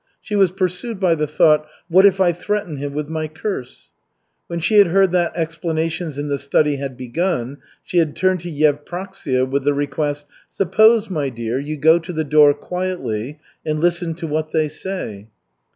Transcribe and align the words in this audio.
She 0.19 0.35
was 0.35 0.51
pursued 0.51 0.99
by 0.99 1.13
the 1.13 1.27
thought, 1.27 1.67
"What 1.87 2.07
if 2.07 2.19
I 2.19 2.31
threaten 2.31 2.77
him 2.77 2.95
with 2.95 3.07
my 3.07 3.27
curse?" 3.27 3.91
When 4.47 4.57
she 4.59 4.79
had 4.79 4.87
heard 4.87 5.11
that 5.11 5.33
explanations 5.35 6.17
in 6.17 6.27
the 6.27 6.39
study 6.39 6.77
had 6.77 6.97
begun, 6.97 7.59
she 7.83 7.99
had 7.99 8.15
turned 8.15 8.39
to 8.39 8.51
Yevpraksia 8.51 9.45
with 9.45 9.63
the 9.63 9.75
request: 9.75 10.25
"Suppose, 10.49 11.11
my 11.11 11.29
dear, 11.29 11.59
you 11.59 11.77
go 11.77 11.99
to 11.99 12.11
the 12.13 12.23
door 12.23 12.55
quietly 12.55 13.37
and 13.63 13.79
listen 13.79 14.15
to 14.15 14.25
what 14.25 14.49
they 14.49 14.67
say." 14.69 15.27